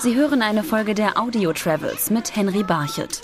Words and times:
Sie 0.00 0.14
hören 0.14 0.42
eine 0.42 0.62
Folge 0.62 0.94
der 0.94 1.18
Audio 1.18 1.52
Travels 1.52 2.08
mit 2.10 2.36
Henry 2.36 2.62
Barchet. 2.62 3.20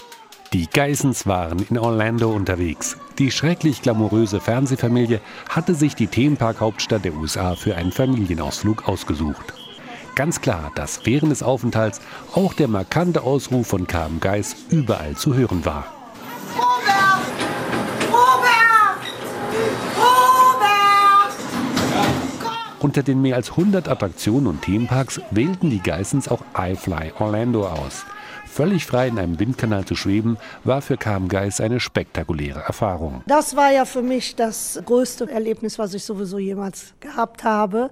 Die 0.53 0.67
Geissens 0.67 1.25
waren 1.25 1.65
in 1.71 1.79
Orlando 1.79 2.33
unterwegs. 2.33 2.97
Die 3.17 3.31
schrecklich 3.31 3.81
glamouröse 3.81 4.41
Fernsehfamilie 4.41 5.21
hatte 5.49 5.77
sich 5.77 5.95
die 5.95 6.09
Themenpark-Hauptstadt 6.09 7.05
der 7.05 7.15
USA 7.15 7.55
für 7.55 7.77
einen 7.77 7.93
Familienausflug 7.93 8.89
ausgesucht. 8.89 9.55
Ganz 10.17 10.41
klar, 10.41 10.73
dass 10.75 11.07
während 11.07 11.31
des 11.31 11.45
Aufenthalts 11.45 12.01
auch 12.33 12.55
der 12.55 12.67
markante 12.67 13.23
Ausruf 13.23 13.69
von 13.69 13.87
Carmen 13.87 14.19
Geiss 14.19 14.57
überall 14.71 15.15
zu 15.15 15.35
hören 15.35 15.65
war. 15.65 15.94
Unter 22.85 23.03
den 23.03 23.23
mehr 23.23 23.37
als 23.37 23.53
100 23.53 23.89
Attraktionen 23.89 24.47
und 24.47 24.61
Themenparks 24.61 25.19
wählten 25.31 25.71
die 25.71 25.81
Geissens 25.81 26.29
auch 26.29 26.43
iFly 26.55 27.15
Orlando 27.19 27.67
aus. 27.67 28.05
Völlig 28.45 28.85
frei 28.85 29.09
in 29.09 29.19
einem 29.19 29.41
Windkanal 29.41 29.87
zu 29.87 29.97
schweben, 29.97 30.37
war 30.65 30.83
für 30.83 30.99
Carmen 30.99 31.29
Geiss 31.29 31.63
eine 31.63 31.81
spektakuläre 31.81 32.61
Erfahrung. 32.61 33.23
Das 33.27 33.57
war 33.57 33.73
ja 33.73 33.87
für 33.87 34.03
mich 34.03 34.37
das 34.37 34.79
größte 34.85 35.31
Erlebnis, 35.31 35.79
was 35.79 35.95
ich 35.95 36.05
sowieso 36.05 36.39
jemals 36.39 36.93
gehabt 37.01 37.43
habe. 37.43 37.91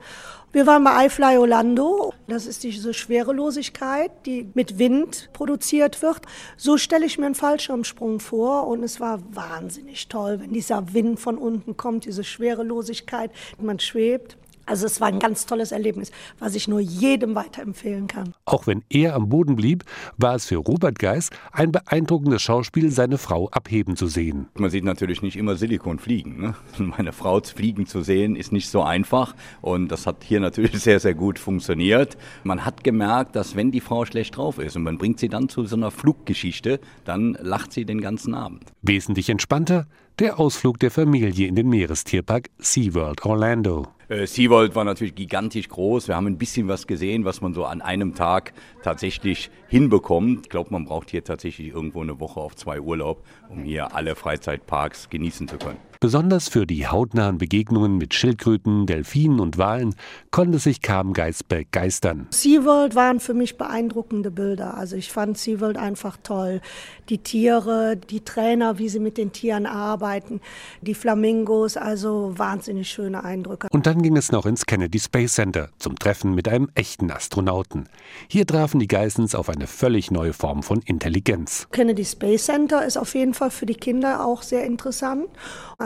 Wir 0.53 0.67
waren 0.67 0.85
bei 0.85 1.07
iFly 1.07 1.39
Orlando. 1.39 2.13
Das 2.29 2.45
ist 2.45 2.63
diese 2.63 2.93
Schwerelosigkeit, 2.93 4.11
die 4.27 4.51
mit 4.53 4.79
Wind 4.79 5.31
produziert 5.33 6.03
wird. 6.03 6.21
So 6.59 6.77
stelle 6.77 7.07
ich 7.07 7.17
mir 7.17 7.25
einen 7.25 7.35
Fallschirmsprung 7.35 8.21
vor 8.21 8.67
und 8.67 8.83
es 8.83 9.01
war 9.01 9.21
wahnsinnig 9.33 10.09
toll, 10.09 10.41
wenn 10.41 10.53
dieser 10.53 10.93
Wind 10.93 11.19
von 11.19 11.39
unten 11.39 11.79
kommt, 11.79 12.05
diese 12.05 12.25
Schwerelosigkeit, 12.25 13.31
man 13.59 13.81
schwebt. 13.81 14.37
Also 14.73 14.87
es 14.87 15.03
war 15.03 15.09
ein 15.09 15.19
ganz 15.19 15.45
tolles 15.45 15.71
Erlebnis, 15.71 16.11
was 16.39 16.55
ich 16.55 16.67
nur 16.67 16.81
jedem 16.81 17.35
weiterempfehlen 17.35 18.07
kann. 18.07 18.33
Auch 18.47 18.67
wenn 18.67 18.83
er 18.89 19.15
am 19.15 19.29
Boden 19.29 19.55
blieb, 19.55 19.85
war 20.17 20.35
es 20.35 20.47
für 20.47 20.57
Robert 20.57 20.99
Geis 20.99 21.29
ein 21.53 21.73
beeindruckendes 21.73 22.41
Schauspiel, 22.41 22.91
seine 22.91 23.19
Frau 23.19 23.51
abheben 23.51 23.97
zu 23.97 24.07
sehen. 24.07 24.47
Man 24.55 24.71
sieht 24.71 24.85
natürlich 24.85 25.21
nicht 25.21 25.37
immer 25.37 25.57
Silikon 25.57 25.99
fliegen. 25.99 26.41
Ne? 26.41 26.55
Meine 26.97 27.13
Frau 27.13 27.39
fliegen 27.43 27.85
zu 27.85 28.01
sehen, 28.01 28.35
ist 28.35 28.51
nicht 28.51 28.71
so 28.71 28.83
einfach. 28.83 29.35
Und 29.61 29.89
das 29.89 30.07
hat 30.07 30.25
hier 30.25 30.41
natürlich 30.41 30.81
sehr, 30.81 31.01
sehr 31.01 31.13
gut 31.13 31.39
funktioniert. 31.39 32.17
Man 32.43 32.65
hat 32.65 32.83
gemerkt, 32.83 33.37
dass 33.37 33.55
wenn 33.55 33.73
die 33.73 33.83
Frau 33.83 34.07
schlecht 34.07 34.39
drauf 34.39 34.59
ist 34.59 34.75
und 34.75 34.85
man 34.85 34.97
bringt 34.97 35.21
sie 35.21 35.29
dann 35.29 35.51
zu 35.51 35.67
so 35.67 35.77
einer 35.77 35.91
Fluggeschichte, 35.91 36.81
dann 37.05 37.37
lacht 37.43 37.75
sie 37.75 37.85
den 37.85 38.01
ganzen 38.01 38.33
Abend. 38.33 38.63
Wesentlich 38.81 39.29
entspannter 39.29 39.87
der 40.19 40.39
Ausflug 40.39 40.79
der 40.79 40.91
Familie 40.91 41.49
in 41.49 41.57
den 41.57 41.69
Meerestierpark 41.69 42.51
SeaWorld 42.59 43.25
Orlando. 43.25 43.89
Äh, 44.13 44.27
SeaWorld 44.27 44.75
war 44.75 44.85
natürlich 44.85 45.15
gigantisch 45.15 45.71
groß. 45.71 46.07
Wir 46.07 46.17
haben 46.17 46.27
ein 46.27 46.37
bisschen 46.37 46.69
was 46.69 46.87
gesehen, 46.87 47.25
was 47.25 47.41
man 47.41 47.55
so 47.55 47.65
an 47.65 47.81
einem 47.81 48.15
Tag 48.15 48.53
tatsächlich 48.83 49.51
hinbekommt. 49.69 50.41
Ich 50.43 50.51
glaube, 50.51 50.69
man 50.71 50.85
braucht 50.85 51.11
hier 51.11 51.25
tatsächlich 51.25 51.69
irgendwo 51.69 52.03
eine 52.03 52.21
Woche 52.21 52.39
auf 52.39 52.55
zwei 52.55 52.79
Urlaub, 52.79 53.25
um 53.49 53.63
hier 53.63 53.95
alle 53.95 54.15
Freizeitparks 54.15 55.09
genießen 55.09 55.49
zu 55.49 55.57
können. 55.57 55.92
Besonders 56.03 56.49
für 56.49 56.67
die 56.67 56.89
hautnahen 56.89 57.39
Begegnungen 57.39 57.97
mit 57.97 58.13
Schildkröten, 58.13 58.87
Delfinen 58.87 59.39
und 59.39 59.57
Walen 59.57 59.95
konnte 60.33 60.59
sich 60.59 60.83
Kamgeist 60.83 61.47
begeistern. 61.47 62.27
SeaWorld 62.31 62.97
waren 62.97 63.21
für 63.21 63.35
mich 63.35 63.57
beeindruckende 63.57 64.33
Bilder. 64.33 64.77
Also 64.77 64.97
ich 64.97 65.13
fand 65.13 65.39
SeaWorld 65.39 65.77
einfach 65.77 66.17
toll. 66.25 66.61
Die 67.09 67.19
Tiere, 67.19 67.97
die 67.97 68.19
Trainer, 68.25 68.81
wie 68.81 68.89
sie 68.89 68.99
mit 68.99 69.17
den 69.17 69.31
Tieren 69.31 69.65
arbeiten, 69.65 70.41
die 70.81 70.95
Flamingos, 70.95 71.77
also 71.77 72.37
wahnsinnig 72.37 72.91
schöne 72.91 73.23
Eindrücke. 73.23 73.69
Und 73.71 73.87
dann 73.87 74.03
ging 74.03 74.17
es 74.17 74.33
noch 74.33 74.45
ins 74.45 74.67
Kennedy 74.67 74.99
Space 74.99 75.35
Center 75.35 75.69
zum 75.79 75.95
Treffen 75.95 76.35
mit 76.35 76.49
einem 76.49 76.69
echten 76.75 77.13
Astronauten. 77.13 77.89
Hier 78.27 78.45
trafen 78.45 78.81
die 78.81 78.89
Geissens 78.89 79.37
auf 79.37 79.49
eine 79.49 79.69
völlig 79.69 80.11
neue 80.11 80.33
Form 80.33 80.65
von 80.65 80.81
Intelligenz. 80.85 81.69
Kennedy 81.71 82.05
Space 82.05 82.47
Center 82.47 82.85
ist 82.85 82.97
auf 82.97 83.15
jeden 83.15 83.35
Fall 83.35 83.53
für 83.53 83.67
die 83.67 83.75
Kinder 83.77 84.27
auch 84.27 84.43
sehr 84.43 84.65
interessant 84.65 85.29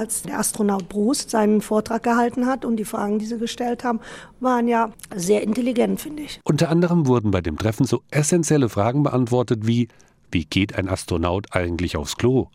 als 0.06 0.22
der 0.22 0.38
Astronaut 0.38 0.88
Bruce 0.88 1.26
seinen 1.28 1.60
Vortrag 1.60 2.04
gehalten 2.04 2.46
hat 2.46 2.64
und 2.64 2.76
die 2.76 2.84
Fragen, 2.84 3.18
die 3.18 3.26
sie 3.26 3.38
gestellt 3.38 3.82
haben, 3.82 3.98
waren 4.38 4.68
ja 4.68 4.92
sehr 5.16 5.42
intelligent, 5.42 6.00
finde 6.00 6.22
ich. 6.22 6.40
Unter 6.44 6.68
anderem 6.68 7.08
wurden 7.08 7.32
bei 7.32 7.40
dem 7.40 7.58
Treffen 7.58 7.86
so 7.86 8.02
essentielle 8.10 8.68
Fragen 8.68 9.02
beantwortet 9.02 9.66
wie, 9.66 9.88
wie 10.30 10.44
geht 10.44 10.76
ein 10.76 10.88
Astronaut 10.88 11.48
eigentlich 11.50 11.96
aufs 11.96 12.16
Klo? 12.16 12.50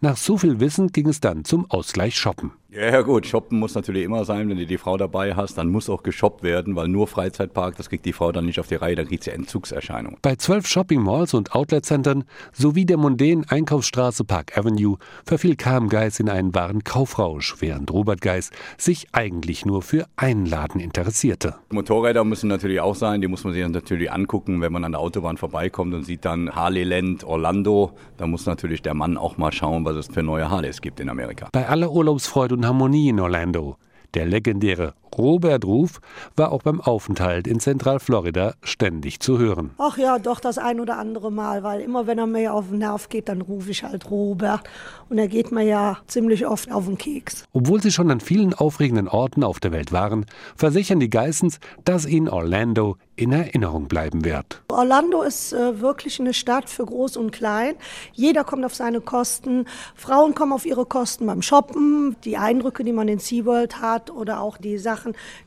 Nach 0.00 0.16
so 0.16 0.38
viel 0.38 0.58
Wissen 0.58 0.90
ging 0.90 1.06
es 1.06 1.20
dann 1.20 1.44
zum 1.44 1.70
Ausgleich 1.70 2.16
shoppen. 2.16 2.52
Ja, 2.78 3.00
gut, 3.00 3.26
shoppen 3.26 3.58
muss 3.58 3.74
natürlich 3.74 4.04
immer 4.04 4.26
sein. 4.26 4.50
Wenn 4.50 4.58
du 4.58 4.66
die 4.66 4.76
Frau 4.76 4.98
dabei 4.98 5.34
hast, 5.34 5.56
dann 5.56 5.68
muss 5.70 5.88
auch 5.88 6.02
geshoppt 6.02 6.42
werden, 6.42 6.76
weil 6.76 6.88
nur 6.88 7.06
Freizeitpark, 7.06 7.74
das 7.78 7.88
kriegt 7.88 8.04
die 8.04 8.12
Frau 8.12 8.32
dann 8.32 8.44
nicht 8.44 8.60
auf 8.60 8.66
die 8.66 8.74
Reihe, 8.74 8.94
dann 8.94 9.08
kriegt 9.08 9.24
sie 9.24 9.30
Entzugserscheinungen. 9.30 10.18
Bei 10.20 10.36
zwölf 10.36 10.66
Shopping-Malls 10.66 11.32
und 11.32 11.54
Outlet-Centern 11.54 12.24
sowie 12.52 12.84
der 12.84 12.98
mondänen 12.98 13.46
Einkaufsstraße 13.48 14.24
Park 14.24 14.58
Avenue 14.58 14.98
verfiel 15.24 15.56
Carmen 15.56 15.88
Geis 15.88 16.20
in 16.20 16.28
einen 16.28 16.54
wahren 16.54 16.84
Kaufrausch, 16.84 17.54
während 17.60 17.90
Robert 17.90 18.20
Geis 18.20 18.50
sich 18.76 19.06
eigentlich 19.12 19.64
nur 19.64 19.80
für 19.80 20.04
einen 20.16 20.44
Laden 20.44 20.78
interessierte. 20.78 21.54
Motorräder 21.70 22.24
müssen 22.24 22.48
natürlich 22.48 22.80
auch 22.80 22.94
sein, 22.94 23.22
die 23.22 23.28
muss 23.28 23.42
man 23.42 23.54
sich 23.54 23.66
natürlich 23.66 24.12
angucken, 24.12 24.60
wenn 24.60 24.72
man 24.72 24.84
an 24.84 24.92
der 24.92 25.00
Autobahn 25.00 25.38
vorbeikommt 25.38 25.94
und 25.94 26.04
sieht 26.04 26.26
dann 26.26 26.54
Harleyland 26.54 27.24
Orlando. 27.24 27.92
Da 28.18 28.26
muss 28.26 28.44
natürlich 28.44 28.82
der 28.82 28.92
Mann 28.92 29.16
auch 29.16 29.38
mal 29.38 29.52
schauen, 29.52 29.86
was 29.86 29.96
es 29.96 30.08
für 30.08 30.22
neue 30.22 30.50
Harleys 30.50 30.82
gibt 30.82 31.00
in 31.00 31.08
Amerika. 31.08 31.48
Bei 31.52 31.66
aller 31.70 31.90
Urlaubsfreude 31.90 32.54
und 32.54 32.65
Harmonie 32.66 33.10
in 33.10 33.20
Orlando. 33.20 33.76
Der 34.14 34.26
legendäre 34.26 34.94
Robert 35.16 35.64
Ruf 35.64 36.00
war 36.36 36.52
auch 36.52 36.62
beim 36.62 36.80
Aufenthalt 36.80 37.46
in 37.46 37.60
Zentralflorida 37.60 38.54
ständig 38.62 39.20
zu 39.20 39.38
hören. 39.38 39.70
Ach 39.78 39.96
ja, 39.98 40.18
doch 40.18 40.40
das 40.40 40.58
ein 40.58 40.80
oder 40.80 40.98
andere 40.98 41.30
Mal, 41.30 41.62
weil 41.62 41.80
immer 41.80 42.06
wenn 42.06 42.18
er 42.18 42.26
mir 42.26 42.52
auf 42.52 42.68
den 42.68 42.78
Nerv 42.78 43.08
geht, 43.08 43.28
dann 43.28 43.40
rufe 43.40 43.70
ich 43.70 43.82
halt 43.82 44.10
Robert. 44.10 44.62
Und 45.08 45.18
er 45.18 45.28
geht 45.28 45.52
mir 45.52 45.62
ja 45.62 45.98
ziemlich 46.06 46.46
oft 46.46 46.70
auf 46.72 46.86
den 46.86 46.98
Keks. 46.98 47.44
Obwohl 47.52 47.80
sie 47.80 47.92
schon 47.92 48.10
an 48.10 48.20
vielen 48.20 48.54
aufregenden 48.54 49.08
Orten 49.08 49.44
auf 49.44 49.60
der 49.60 49.72
Welt 49.72 49.92
waren, 49.92 50.26
versichern 50.56 51.00
die 51.00 51.10
Geissens, 51.10 51.60
dass 51.84 52.06
ihnen 52.06 52.28
Orlando 52.28 52.96
in 53.14 53.32
Erinnerung 53.32 53.88
bleiben 53.88 54.24
wird. 54.24 54.62
Orlando 54.68 55.22
ist 55.22 55.52
äh, 55.52 55.80
wirklich 55.80 56.20
eine 56.20 56.34
Stadt 56.34 56.68
für 56.68 56.84
Groß 56.84 57.16
und 57.16 57.30
Klein. 57.30 57.74
Jeder 58.12 58.44
kommt 58.44 58.64
auf 58.64 58.74
seine 58.74 59.00
Kosten. 59.00 59.66
Frauen 59.94 60.34
kommen 60.34 60.52
auf 60.52 60.66
ihre 60.66 60.84
Kosten 60.84 61.26
beim 61.26 61.40
Shoppen. 61.40 62.16
Die 62.24 62.36
Eindrücke, 62.36 62.84
die 62.84 62.92
man 62.92 63.08
in 63.08 63.18
SeaWorld 63.18 63.80
hat 63.80 64.10
oder 64.10 64.40
auch 64.40 64.58
die 64.58 64.76
Sachen, 64.76 64.95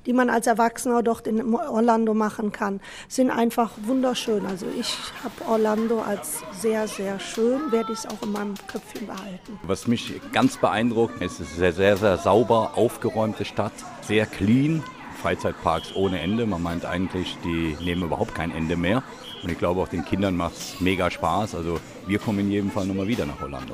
die 0.06 0.14
man 0.14 0.30
als 0.30 0.48
Erwachsener 0.48 1.04
dort 1.04 1.28
in 1.28 1.54
Orlando 1.54 2.14
machen 2.14 2.52
kann, 2.52 2.80
sind 3.08 3.32
einfach 3.32 3.72
wunderschön. 3.84 4.46
Also 4.46 4.66
ich 4.80 4.96
habe 5.24 5.50
Orlando 5.50 6.02
als 6.02 6.42
sehr, 6.60 6.88
sehr 6.88 7.20
schön, 7.20 7.72
werde 7.72 7.94
ich 7.94 8.00
es 8.00 8.06
auch 8.06 8.22
in 8.24 8.32
meinem 8.32 8.56
Köpfchen 8.68 9.08
behalten. 9.08 9.59
Was 9.64 9.88
mich 9.88 10.14
ganz 10.32 10.58
beeindruckt, 10.58 11.22
ist, 11.22 11.40
es 11.40 11.52
ist 11.52 11.62
eine 11.62 11.72
sehr, 11.72 11.98
sehr 11.98 12.18
sauber 12.18 12.72
aufgeräumte 12.76 13.46
Stadt, 13.46 13.74
sehr 14.02 14.26
clean. 14.26 14.84
Freizeitparks 15.22 15.96
ohne 15.96 16.20
Ende. 16.22 16.46
Man 16.46 16.64
meint 16.64 16.86
eigentlich, 16.86 17.38
die 17.44 17.76
nehmen 17.84 18.04
überhaupt 18.04 18.34
kein 18.34 18.52
Ende 18.52 18.78
mehr. 18.78 19.04
Und 19.44 19.52
ich 19.52 19.58
glaube, 19.58 19.82
auch 19.82 19.88
den 19.88 20.06
Kindern 20.06 20.36
macht 20.36 20.56
es 20.56 20.80
mega 20.80 21.12
Spaß. 21.12 21.56
Also 21.56 21.80
wir 22.08 22.20
kommen 22.20 22.40
in 22.40 22.52
jedem 22.52 22.72
Fall 22.72 22.86
nochmal 22.86 23.08
wieder 23.08 23.26
nach 23.26 23.42
Orlando. 23.42 23.74